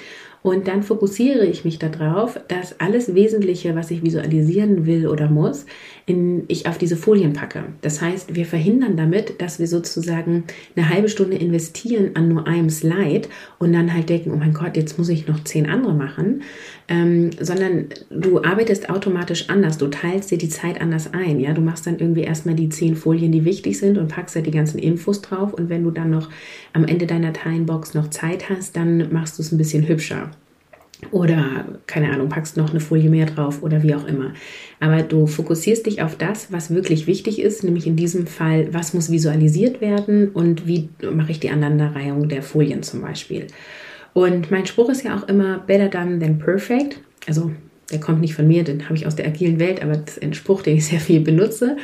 Und 0.44 0.68
dann 0.68 0.84
fokussiere 0.84 1.46
ich 1.46 1.66
mich 1.66 1.80
darauf, 1.80 2.40
dass 2.48 2.80
alles 2.80 3.14
Wesentliche, 3.16 3.76
was 3.76 3.92
ich 3.92 4.04
visualisieren 4.04 4.86
will 4.86 5.08
oder 5.08 5.30
muss, 5.30 5.66
in, 6.06 6.46
ich 6.48 6.68
auf 6.68 6.78
diese 6.78 6.96
Folien 6.96 7.34
packe. 7.34 7.66
Das 7.82 8.02
heißt, 8.02 8.34
wir 8.34 8.46
verhindern 8.46 8.96
damit, 8.96 9.42
dass 9.42 9.60
wir 9.60 9.68
sozusagen 9.68 10.46
eine 10.76 10.90
halbe 10.90 11.10
Stunde 11.10 11.36
investieren 11.36 12.12
an 12.14 12.30
nur 12.30 12.48
einem 12.48 12.70
Slide 12.70 13.28
und 13.60 13.74
dann 13.74 13.94
halt 13.94 14.08
denken, 14.08 14.32
oh 14.32 14.38
mein 14.38 14.54
Gott, 14.54 14.78
jetzt 14.78 14.98
muss 14.98 15.10
ich 15.10 15.28
noch 15.28 15.44
zehn 15.44 15.70
andere 15.70 15.94
machen, 15.94 16.44
ähm, 16.88 17.32
sondern 17.42 17.88
du 18.10 18.42
arbeitest 18.42 18.90
automatisch 18.90 19.50
anders. 19.50 19.78
Du 19.78 19.88
teilst 19.88 20.32
dir 20.32 20.38
die 20.38 20.50
Zeit 20.50 20.80
anders 20.80 21.14
ein. 21.14 21.42
Ja, 21.42 21.52
du 21.54 21.62
machst 21.62 21.86
dann 21.86 22.00
irgendwie 22.00 22.22
erstmal 22.22 22.56
die 22.56 22.70
zehn 22.70 22.96
Folien, 22.96 23.34
die 23.34 23.44
wichtig 23.44 23.78
sind 23.78 23.98
und 23.98 24.08
packst 24.08 24.36
da 24.36 24.40
die 24.40 24.52
ganzen 24.52 24.80
Infos 24.80 25.22
drauf. 25.22 25.54
Und 25.54 25.70
wenn 25.70 25.84
du 25.84 25.92
dann 25.92 26.10
noch 26.10 26.30
am 26.72 26.86
Ende 26.86 27.06
deiner 27.06 27.34
Timebox 27.34 27.94
noch 27.96 28.10
Zeit 28.10 28.50
hast, 28.50 28.78
dann 28.78 29.12
machst 29.12 29.38
du 29.38 29.44
es 29.44 29.52
ein 29.52 29.58
bisschen 29.58 29.88
hübscher. 29.88 30.32
Oder, 31.12 31.66
keine 31.86 32.12
Ahnung, 32.12 32.28
packst 32.28 32.58
noch 32.58 32.72
eine 32.72 32.80
Folie 32.80 33.10
mehr 33.10 33.28
drauf 33.28 33.62
oder 33.62 33.84
wie 33.84 33.94
auch 33.94 34.08
immer. 34.08 34.34
Aber 34.80 35.04
du 35.04 35.28
fokussierst 35.28 35.86
dich 35.86 36.02
auf 36.02 36.16
das, 36.16 36.52
was 36.52 36.74
wirklich 36.74 37.06
wichtig 37.06 37.40
ist, 37.40 37.64
nämlich 37.64 37.86
in 37.86 37.96
diesem 37.96 38.26
Fall, 38.26 38.74
was 38.74 38.96
muss 38.96 39.12
visualisiert 39.12 39.80
werden 39.80 40.30
und 40.30 40.66
wie 40.66 40.90
mache 41.12 41.32
ich 41.32 41.40
die 41.40 41.52
Aneinanderreihung 41.52 42.30
der 42.30 42.42
Folien 42.42 42.82
zum 42.82 43.02
Beispiel. 43.02 43.46
Und 44.14 44.50
mein 44.50 44.66
Spruch 44.66 44.90
ist 44.90 45.04
ja 45.04 45.16
auch 45.16 45.28
immer 45.28 45.60
better 45.60 45.88
done 45.88 46.18
than 46.18 46.40
perfect. 46.40 47.00
Also 47.28 47.52
der 47.92 48.00
kommt 48.00 48.22
nicht 48.22 48.34
von 48.34 48.48
mir, 48.48 48.64
den 48.64 48.86
habe 48.86 48.96
ich 48.96 49.06
aus 49.06 49.16
der 49.16 49.28
agilen 49.28 49.60
Welt, 49.60 49.84
aber 49.84 49.98
das 49.98 50.18
ist 50.18 50.24
ein 50.24 50.34
Spruch, 50.34 50.64
den 50.64 50.78
ich 50.78 50.88
sehr 50.88 51.00
viel 51.00 51.20
benutze. 51.20 51.78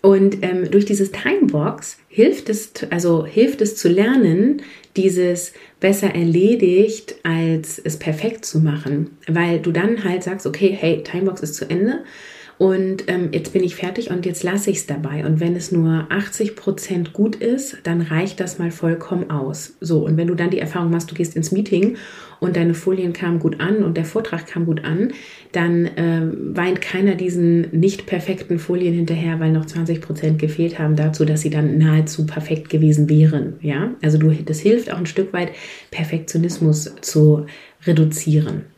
Und 0.00 0.42
ähm, 0.42 0.70
durch 0.70 0.84
dieses 0.84 1.10
Timebox 1.12 1.98
hilft 2.08 2.50
es, 2.50 2.72
also 2.90 3.24
hilft 3.24 3.62
es 3.62 3.76
zu 3.76 3.88
lernen, 3.88 4.62
dieses 4.96 5.54
besser 5.84 6.14
erledigt, 6.14 7.16
als 7.24 7.78
es 7.78 7.98
perfekt 7.98 8.46
zu 8.46 8.58
machen. 8.58 9.18
Weil 9.28 9.60
du 9.60 9.70
dann 9.70 10.02
halt 10.02 10.22
sagst, 10.22 10.46
okay, 10.46 10.74
hey, 10.80 11.02
Timebox 11.02 11.42
ist 11.42 11.56
zu 11.56 11.68
Ende 11.68 12.04
und 12.58 13.04
ähm, 13.08 13.30
jetzt 13.32 13.52
bin 13.52 13.64
ich 13.64 13.74
fertig 13.74 14.10
und 14.10 14.24
jetzt 14.26 14.44
lasse 14.44 14.70
ich 14.70 14.78
es 14.78 14.86
dabei. 14.86 15.26
Und 15.26 15.40
wenn 15.40 15.56
es 15.56 15.72
nur 15.72 16.06
80 16.08 16.54
Prozent 16.54 17.12
gut 17.12 17.36
ist, 17.36 17.78
dann 17.82 18.00
reicht 18.00 18.38
das 18.38 18.58
mal 18.58 18.70
vollkommen 18.70 19.30
aus. 19.30 19.76
So, 19.80 20.04
und 20.04 20.16
wenn 20.16 20.28
du 20.28 20.34
dann 20.34 20.50
die 20.50 20.60
Erfahrung 20.60 20.90
machst, 20.90 21.10
du 21.10 21.14
gehst 21.14 21.34
ins 21.34 21.50
Meeting 21.50 21.96
und 22.38 22.56
deine 22.56 22.74
Folien 22.74 23.12
kamen 23.12 23.40
gut 23.40 23.60
an 23.60 23.82
und 23.82 23.96
der 23.96 24.04
Vortrag 24.04 24.46
kam 24.46 24.66
gut 24.66 24.84
an, 24.84 25.12
dann 25.50 25.86
äh, 25.86 26.22
weint 26.54 26.80
keiner 26.80 27.16
diesen 27.16 27.70
nicht 27.72 28.06
perfekten 28.06 28.58
Folien 28.58 28.94
hinterher, 28.94 29.40
weil 29.40 29.50
noch 29.50 29.66
20 29.66 30.00
Prozent 30.00 30.38
gefehlt 30.38 30.78
haben 30.78 30.94
dazu, 30.94 31.24
dass 31.24 31.40
sie 31.40 31.50
dann 31.50 31.78
nahezu 31.78 32.24
perfekt 32.24 32.70
gewesen 32.70 33.08
wären. 33.08 33.54
Ja, 33.62 33.94
also 34.02 34.18
du, 34.18 34.30
das 34.30 34.60
hilft 34.60 34.92
auch 34.92 34.98
ein 34.98 35.06
Stück 35.06 35.32
weit, 35.32 35.50
Perfektionismus 35.90 36.94
zu 37.00 37.46
reduzieren. 37.84 38.73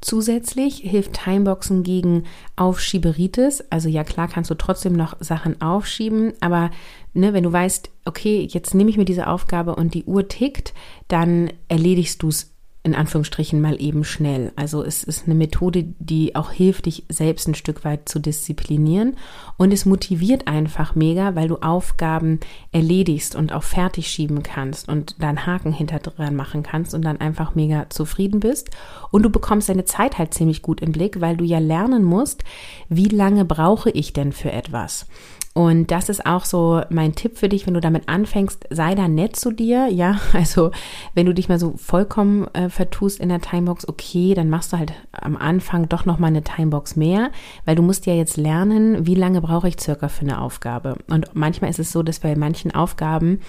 Zusätzlich 0.00 0.76
hilft 0.76 1.12
Timeboxen 1.12 1.82
gegen 1.82 2.24
Aufschieberitis. 2.56 3.62
Also 3.68 3.88
ja, 3.88 4.02
klar 4.02 4.28
kannst 4.28 4.50
du 4.50 4.54
trotzdem 4.54 4.94
noch 4.94 5.16
Sachen 5.20 5.60
aufschieben, 5.60 6.32
aber 6.40 6.70
ne, 7.12 7.34
wenn 7.34 7.44
du 7.44 7.52
weißt, 7.52 7.90
okay, 8.06 8.48
jetzt 8.50 8.74
nehme 8.74 8.88
ich 8.88 8.96
mir 8.96 9.04
diese 9.04 9.26
Aufgabe 9.26 9.76
und 9.76 9.92
die 9.92 10.04
Uhr 10.04 10.26
tickt, 10.26 10.72
dann 11.08 11.50
erledigst 11.68 12.22
du 12.22 12.28
es 12.28 12.50
in 12.82 12.94
Anführungsstrichen 12.94 13.60
mal 13.60 13.80
eben 13.80 14.04
schnell. 14.04 14.52
Also 14.56 14.82
es 14.82 15.04
ist 15.04 15.26
eine 15.26 15.34
Methode, 15.34 15.84
die 15.98 16.34
auch 16.34 16.50
hilft, 16.50 16.86
dich 16.86 17.04
selbst 17.10 17.46
ein 17.46 17.54
Stück 17.54 17.84
weit 17.84 18.08
zu 18.08 18.18
disziplinieren 18.18 19.16
und 19.58 19.72
es 19.72 19.84
motiviert 19.84 20.48
einfach 20.48 20.94
mega, 20.94 21.34
weil 21.34 21.48
du 21.48 21.56
Aufgaben 21.56 22.40
erledigst 22.72 23.36
und 23.36 23.52
auch 23.52 23.64
fertig 23.64 24.08
schieben 24.08 24.42
kannst 24.42 24.88
und 24.88 25.16
dann 25.18 25.44
Haken 25.44 25.72
hinter 25.72 25.98
dran 25.98 26.34
machen 26.34 26.62
kannst 26.62 26.94
und 26.94 27.02
dann 27.02 27.20
einfach 27.20 27.54
mega 27.54 27.90
zufrieden 27.90 28.40
bist 28.40 28.70
und 29.10 29.24
du 29.24 29.30
bekommst 29.30 29.68
deine 29.68 29.84
Zeit 29.84 30.16
halt 30.16 30.32
ziemlich 30.32 30.62
gut 30.62 30.80
im 30.80 30.92
Blick, 30.92 31.20
weil 31.20 31.36
du 31.36 31.44
ja 31.44 31.58
lernen 31.58 32.02
musst, 32.02 32.44
wie 32.88 33.08
lange 33.08 33.44
brauche 33.44 33.90
ich 33.90 34.14
denn 34.14 34.32
für 34.32 34.52
etwas? 34.52 35.06
Und 35.52 35.90
das 35.90 36.08
ist 36.08 36.26
auch 36.26 36.44
so 36.44 36.82
mein 36.90 37.16
Tipp 37.16 37.36
für 37.36 37.48
dich, 37.48 37.66
wenn 37.66 37.74
du 37.74 37.80
damit 37.80 38.08
anfängst, 38.08 38.68
sei 38.70 38.94
da 38.94 39.08
nett 39.08 39.34
zu 39.34 39.50
dir. 39.50 39.88
Ja, 39.88 40.20
also 40.32 40.70
wenn 41.14 41.26
du 41.26 41.34
dich 41.34 41.48
mal 41.48 41.58
so 41.58 41.74
vollkommen 41.76 42.46
äh, 42.54 42.68
vertust 42.68 43.18
in 43.18 43.30
der 43.30 43.40
Timebox, 43.40 43.88
okay, 43.88 44.34
dann 44.34 44.48
machst 44.48 44.72
du 44.72 44.78
halt 44.78 44.92
am 45.10 45.36
Anfang 45.36 45.88
doch 45.88 46.06
noch 46.06 46.18
mal 46.18 46.28
eine 46.28 46.42
Timebox 46.42 46.94
mehr, 46.94 47.30
weil 47.64 47.74
du 47.74 47.82
musst 47.82 48.06
ja 48.06 48.14
jetzt 48.14 48.36
lernen, 48.36 49.06
wie 49.06 49.16
lange 49.16 49.40
brauche 49.40 49.66
ich 49.66 49.80
circa 49.80 50.08
für 50.08 50.22
eine 50.22 50.40
Aufgabe. 50.40 50.96
Und 51.08 51.34
manchmal 51.34 51.70
ist 51.70 51.80
es 51.80 51.90
so, 51.90 52.04
dass 52.04 52.20
bei 52.20 52.36
manchen 52.36 52.72
Aufgaben 52.72 53.40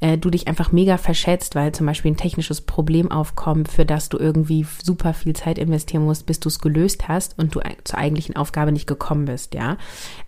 äh, 0.00 0.16
du 0.16 0.30
dich 0.30 0.46
einfach 0.48 0.72
mega 0.72 0.96
verschätzt, 0.96 1.54
weil 1.54 1.72
zum 1.72 1.86
Beispiel 1.86 2.12
ein 2.12 2.16
technisches 2.16 2.60
Problem 2.60 3.10
aufkommt, 3.10 3.68
für 3.68 3.84
das 3.84 4.08
du 4.08 4.18
irgendwie 4.18 4.66
super 4.82 5.14
viel 5.14 5.34
Zeit 5.34 5.58
investieren 5.58 6.04
musst, 6.04 6.26
bis 6.26 6.40
du 6.40 6.48
es 6.48 6.60
gelöst 6.60 7.08
hast 7.08 7.38
und 7.38 7.54
du 7.54 7.60
zur 7.84 7.98
eigentlichen 7.98 8.36
Aufgabe 8.36 8.72
nicht 8.72 8.86
gekommen 8.86 9.24
bist, 9.24 9.54
ja. 9.54 9.76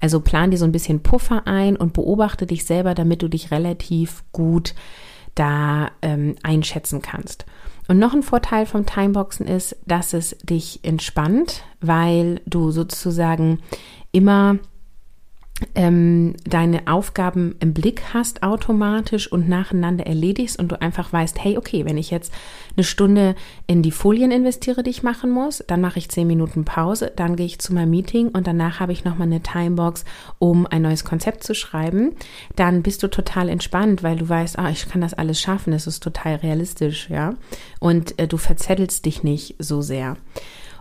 Also 0.01 0.21
plan 0.21 0.51
dir 0.51 0.59
so 0.59 0.65
ein 0.65 0.73
bisschen 0.73 1.03
Puffer 1.03 1.47
ein 1.47 1.77
und 1.77 1.93
beobachte 1.93 2.47
dich 2.47 2.65
selber, 2.65 2.95
damit 2.95 3.23
du 3.23 3.29
dich 3.29 3.51
relativ 3.51 4.25
gut 4.33 4.75
da 5.35 5.91
ähm, 6.03 6.35
einschätzen 6.43 7.03
kannst. 7.03 7.47
Und 7.89 7.99
noch 7.99 8.15
ein 8.15 8.23
Vorteil 8.23 8.67
vom 8.67 8.87
Timeboxen 8.87 9.47
ist, 9.47 9.77
dass 9.87 10.13
es 10.13 10.37
dich 10.43 10.81
entspannt, 10.85 11.65
weil 11.81 12.41
du 12.47 12.71
sozusagen 12.71 13.61
immer 14.13 14.59
ähm, 15.75 16.35
deine 16.45 16.87
Aufgaben 16.87 17.55
im 17.61 17.75
Blick 17.75 18.03
hast 18.13 18.43
automatisch 18.43 19.31
und 19.31 19.49
nacheinander 19.49 20.07
erledigst 20.07 20.59
und 20.59 20.73
du 20.73 20.81
einfach 20.81 21.13
weißt, 21.13 21.43
hey, 21.43 21.59
okay, 21.59 21.85
wenn 21.85 21.99
ich 21.99 22.11
jetzt 22.11 22.33
eine 22.77 22.85
Stunde 22.85 23.35
in 23.67 23.83
die 23.83 23.91
Folien 23.91 24.31
investiere, 24.31 24.83
die 24.83 24.91
ich 24.91 25.03
machen 25.03 25.31
muss, 25.31 25.63
dann 25.67 25.81
mache 25.81 25.99
ich 25.99 26.09
zehn 26.09 26.27
Minuten 26.27 26.65
Pause, 26.65 27.13
dann 27.15 27.37
gehe 27.37 27.47
ich 27.47 27.59
zu 27.59 27.75
meinem 27.75 27.91
Meeting 27.91 28.29
und 28.29 28.47
danach 28.47 28.81
habe 28.81 28.93
ich 28.93 29.05
nochmal 29.05 29.27
eine 29.27 29.43
Timebox, 29.43 30.05
um 30.39 30.67
ein 30.67 30.83
neues 30.83 31.05
Konzept 31.05 31.45
zu 31.45 31.55
schreiben, 31.55 32.13
dann 32.57 32.83
bist 32.83 33.03
du 33.03 33.09
total 33.09 33.49
entspannt, 33.49 34.03
weil 34.03 34.17
du 34.17 34.29
weißt, 34.29 34.59
ah, 34.59 34.71
ich 34.71 34.89
kann 34.89 35.01
das 35.01 35.15
alles 35.15 35.41
schaffen, 35.41 35.73
es 35.73 35.87
ist 35.87 36.03
total 36.03 36.37
realistisch, 36.37 37.09
ja, 37.11 37.35
und 37.79 38.19
äh, 38.19 38.27
du 38.27 38.37
verzettelst 38.37 39.05
dich 39.05 39.23
nicht 39.23 39.57
so 39.59 39.83
sehr. 39.83 40.17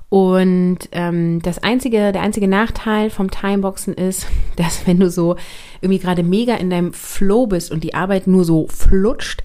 Und 0.10 0.80
ähm, 0.92 1.40
das 1.44 1.60
einzige, 1.60 2.12
der 2.12 2.24
einzige 2.24 2.48
Nachteil 2.48 3.12
vom 3.12 3.30
Timeboxen 3.30 3.94
ist, 3.94 4.28
dass 4.56 4.88
wenn 4.88 5.00
du 5.00 5.10
so 5.10 5.36
irgendwie 5.82 6.00
gerade 6.00 6.24
mega 6.24 6.56
in 6.56 6.70
deinem 6.70 6.94
Flow 6.94 7.48
bist 7.48 7.72
und 7.72 7.84
die 7.84 7.94
Arbeit 7.94 8.28
nur 8.28 8.44
so 8.44 8.68
flutscht, 8.68 9.44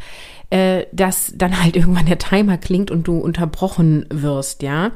äh, 0.50 0.86
dass 0.92 1.32
dann 1.36 1.62
halt 1.62 1.76
irgendwann 1.76 2.06
der 2.06 2.18
Timer 2.18 2.58
klingt 2.58 2.90
und 2.90 3.06
du 3.06 3.18
unterbrochen 3.18 4.06
wirst, 4.10 4.62
ja. 4.62 4.92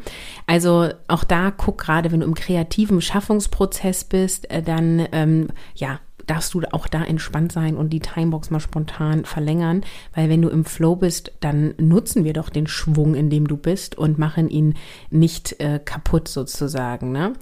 Also 0.47 0.89
auch 1.07 1.25
da 1.25 1.51
guck 1.51 1.79
gerade, 1.79 2.13
wenn 2.13 2.21
du 2.21 2.27
im 2.27 2.35
kreativen 2.35 3.01
Schaffungsprozess 3.01 4.05
bist, 4.05 4.51
äh, 4.51 4.63
dann 4.63 5.07
ähm, 5.13 5.49
ja 5.75 6.01
darfst 6.29 6.55
du 6.55 6.61
auch 6.73 6.87
da 6.87 7.03
entspannt 7.03 7.53
sein 7.53 7.77
und 7.77 7.91
die 7.91 8.01
Timebox 8.01 8.51
mal 8.51 8.61
spontan 8.61 9.25
verlängern, 9.25 9.83
weil 10.15 10.29
wenn 10.29 10.43
du 10.43 10.49
im 10.49 10.65
Flow 10.65 10.95
bist, 10.95 11.33
dann 11.41 11.75
nutzen 11.79 12.25
wir 12.25 12.33
doch 12.33 12.51
den 12.51 12.67
Schwung, 12.67 13.15
in 13.15 13.31
dem 13.31 13.49
du 13.49 13.57
bist 13.57 13.97
und 13.97 14.19
machen 14.19 14.49
ihn 14.49 14.75
nicht 15.11 15.59
äh, 15.61 15.81
kaputt 15.83 16.29
sozusagen. 16.29 17.13
Ne? 17.13 17.33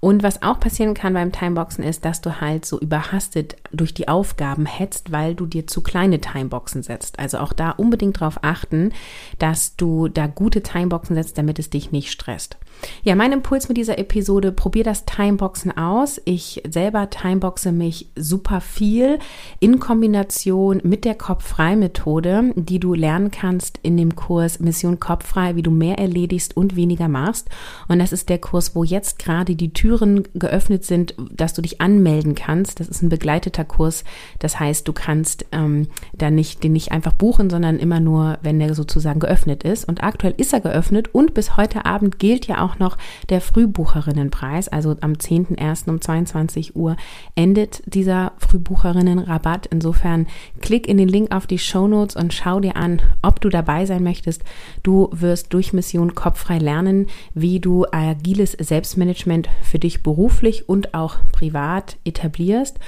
Und 0.00 0.22
was 0.22 0.42
auch 0.42 0.58
passieren 0.60 0.94
kann 0.94 1.14
beim 1.14 1.32
Timeboxen 1.32 1.84
ist, 1.84 2.04
dass 2.04 2.20
du 2.20 2.40
halt 2.40 2.64
so 2.64 2.78
überhastet 2.78 3.56
durch 3.70 3.94
die 3.94 4.08
Aufgaben 4.08 4.66
hetzt, 4.66 5.12
weil 5.12 5.34
du 5.34 5.46
dir 5.46 5.66
zu 5.66 5.80
kleine 5.80 6.20
Timeboxen 6.20 6.82
setzt. 6.82 7.18
Also 7.18 7.38
auch 7.38 7.52
da 7.52 7.70
unbedingt 7.70 8.20
darauf 8.20 8.42
achten, 8.42 8.92
dass 9.38 9.76
du 9.76 10.08
da 10.08 10.26
gute 10.26 10.62
Timeboxen 10.62 11.14
setzt, 11.14 11.38
damit 11.38 11.58
es 11.58 11.70
dich 11.70 11.92
nicht 11.92 12.10
stresst. 12.10 12.56
Ja, 13.02 13.14
mein 13.14 13.32
Impuls 13.32 13.68
mit 13.68 13.76
dieser 13.76 13.98
Episode, 13.98 14.52
probier 14.52 14.84
das 14.84 15.04
Timeboxen 15.04 15.76
aus. 15.76 16.20
Ich 16.24 16.62
selber 16.68 17.10
timeboxe 17.10 17.72
mich 17.72 18.10
super 18.32 18.62
viel 18.62 19.18
in 19.60 19.78
Kombination 19.78 20.80
mit 20.84 21.04
der 21.04 21.14
Kopffrei-Methode, 21.14 22.54
die 22.56 22.80
du 22.80 22.94
lernen 22.94 23.30
kannst 23.30 23.78
in 23.82 23.98
dem 23.98 24.16
Kurs 24.16 24.58
Mission 24.58 24.98
Kopffrei, 24.98 25.54
wie 25.54 25.62
du 25.62 25.70
mehr 25.70 25.98
erledigst 25.98 26.56
und 26.56 26.74
weniger 26.74 27.08
machst. 27.08 27.50
Und 27.88 27.98
das 27.98 28.10
ist 28.10 28.30
der 28.30 28.38
Kurs, 28.38 28.74
wo 28.74 28.84
jetzt 28.84 29.18
gerade 29.18 29.54
die 29.54 29.74
Türen 29.74 30.26
geöffnet 30.32 30.86
sind, 30.86 31.14
dass 31.30 31.52
du 31.52 31.60
dich 31.60 31.82
anmelden 31.82 32.34
kannst. 32.34 32.80
Das 32.80 32.88
ist 32.88 33.02
ein 33.02 33.10
begleiteter 33.10 33.66
Kurs. 33.66 34.02
Das 34.38 34.58
heißt, 34.58 34.88
du 34.88 34.94
kannst 34.94 35.44
ähm, 35.52 35.88
da 36.14 36.30
nicht, 36.30 36.64
den 36.64 36.72
nicht 36.72 36.90
einfach 36.90 37.12
buchen, 37.12 37.50
sondern 37.50 37.78
immer 37.78 38.00
nur, 38.00 38.38
wenn 38.40 38.58
der 38.58 38.74
sozusagen 38.74 39.20
geöffnet 39.20 39.62
ist. 39.62 39.86
Und 39.86 40.02
aktuell 40.02 40.32
ist 40.38 40.54
er 40.54 40.60
geöffnet 40.60 41.14
und 41.14 41.34
bis 41.34 41.58
heute 41.58 41.84
Abend 41.84 42.18
gilt 42.18 42.46
ja 42.46 42.64
auch 42.64 42.78
noch 42.78 42.96
der 43.28 43.42
Frühbucherinnenpreis. 43.42 44.68
Also 44.68 44.96
am 45.02 45.12
10.01. 45.12 45.90
um 45.90 46.00
22 46.00 46.76
Uhr 46.76 46.96
endet 47.34 47.82
dieser 47.84 48.21
Frühbucherinnenrabatt. 48.38 49.66
Insofern 49.66 50.26
klick 50.60 50.86
in 50.86 50.96
den 50.96 51.08
Link 51.08 51.34
auf 51.34 51.46
die 51.46 51.58
Show 51.58 51.88
Notes 51.88 52.14
und 52.14 52.32
schau 52.32 52.60
dir 52.60 52.76
an, 52.76 53.02
ob 53.20 53.40
du 53.40 53.48
dabei 53.48 53.86
sein 53.86 54.04
möchtest. 54.04 54.42
Du 54.82 55.08
wirst 55.12 55.52
durch 55.52 55.72
Mission 55.72 56.14
Kopffrei 56.14 56.58
lernen, 56.58 57.08
wie 57.34 57.58
du 57.58 57.84
agiles 57.90 58.52
Selbstmanagement 58.52 59.48
für 59.62 59.78
dich 59.78 60.02
beruflich 60.02 60.68
und 60.68 60.94
auch 60.94 61.16
privat 61.32 61.96
etablierst 62.04 62.78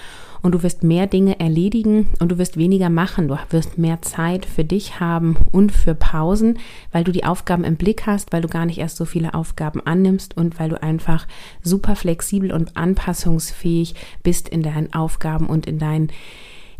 und 0.44 0.52
du 0.52 0.62
wirst 0.62 0.82
mehr 0.82 1.06
Dinge 1.06 1.40
erledigen 1.40 2.10
und 2.20 2.30
du 2.30 2.36
wirst 2.36 2.58
weniger 2.58 2.90
machen. 2.90 3.28
Du 3.28 3.38
wirst 3.48 3.78
mehr 3.78 4.02
Zeit 4.02 4.44
für 4.44 4.62
dich 4.62 5.00
haben 5.00 5.38
und 5.52 5.72
für 5.72 5.94
Pausen, 5.94 6.58
weil 6.92 7.02
du 7.02 7.12
die 7.12 7.24
Aufgaben 7.24 7.64
im 7.64 7.76
Blick 7.76 8.06
hast, 8.06 8.30
weil 8.30 8.42
du 8.42 8.48
gar 8.48 8.66
nicht 8.66 8.76
erst 8.76 8.98
so 8.98 9.06
viele 9.06 9.32
Aufgaben 9.32 9.80
annimmst 9.80 10.36
und 10.36 10.60
weil 10.60 10.68
du 10.68 10.82
einfach 10.82 11.26
super 11.62 11.96
flexibel 11.96 12.52
und 12.52 12.76
anpassungsfähig 12.76 13.94
bist 14.22 14.50
in 14.50 14.62
deinen 14.62 14.92
Aufgaben 14.92 15.46
und 15.46 15.66
in 15.66 15.78
deinen 15.78 16.10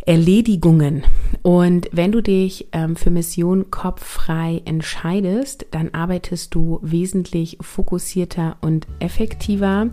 Erledigungen. 0.06 1.02
Und 1.42 1.88
wenn 1.92 2.12
du 2.12 2.22
dich 2.22 2.68
ähm, 2.72 2.96
für 2.96 3.10
Mission 3.10 3.70
kopffrei 3.70 4.62
entscheidest, 4.64 5.66
dann 5.70 5.90
arbeitest 5.92 6.54
du 6.54 6.78
wesentlich 6.82 7.58
fokussierter 7.60 8.56
und 8.60 8.86
effektiver. 8.98 9.88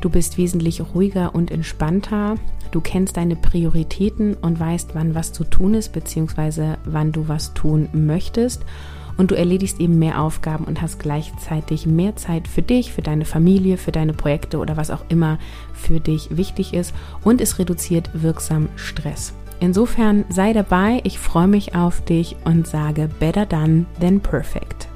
Du 0.00 0.08
bist 0.08 0.38
wesentlich 0.38 0.82
ruhiger 0.94 1.34
und 1.34 1.50
entspannter. 1.50 2.36
Du 2.70 2.80
kennst 2.80 3.16
deine 3.16 3.36
Prioritäten 3.36 4.34
und 4.34 4.60
weißt, 4.60 4.94
wann 4.94 5.14
was 5.14 5.32
zu 5.32 5.44
tun 5.44 5.74
ist, 5.74 5.92
beziehungsweise 5.92 6.78
wann 6.84 7.12
du 7.12 7.28
was 7.28 7.52
tun 7.52 7.88
möchtest. 7.92 8.64
Und 9.16 9.30
du 9.30 9.34
erledigst 9.34 9.80
eben 9.80 9.98
mehr 9.98 10.22
Aufgaben 10.22 10.64
und 10.64 10.80
hast 10.80 10.98
gleichzeitig 10.98 11.84
mehr 11.84 12.16
Zeit 12.16 12.48
für 12.48 12.62
dich, 12.62 12.92
für 12.92 13.02
deine 13.02 13.26
Familie, 13.26 13.76
für 13.76 13.92
deine 13.92 14.14
Projekte 14.14 14.56
oder 14.58 14.78
was 14.78 14.90
auch 14.90 15.04
immer 15.10 15.38
für 15.74 16.00
dich 16.00 16.34
wichtig 16.34 16.72
ist. 16.72 16.94
Und 17.22 17.42
es 17.42 17.58
reduziert 17.58 18.08
wirksam 18.14 18.70
Stress. 18.76 19.34
Insofern 19.60 20.24
sei 20.28 20.52
dabei, 20.52 21.00
ich 21.04 21.18
freue 21.18 21.46
mich 21.46 21.74
auf 21.74 22.00
dich 22.04 22.36
und 22.44 22.66
sage 22.66 23.08
better 23.20 23.46
done 23.46 23.86
than 24.00 24.20
perfect. 24.20 24.89